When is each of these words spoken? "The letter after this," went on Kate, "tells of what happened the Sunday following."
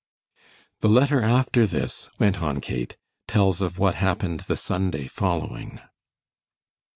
"The 0.79 0.87
letter 0.89 1.21
after 1.21 1.67
this," 1.67 2.09
went 2.17 2.41
on 2.41 2.59
Kate, 2.59 2.97
"tells 3.27 3.61
of 3.61 3.77
what 3.77 3.93
happened 3.93 4.39
the 4.39 4.57
Sunday 4.57 5.05
following." 5.05 5.79